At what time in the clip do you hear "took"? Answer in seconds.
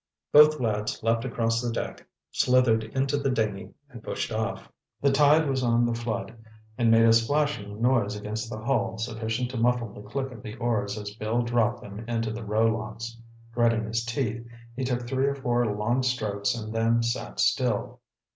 14.83-15.05